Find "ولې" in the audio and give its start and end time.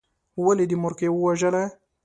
0.45-0.65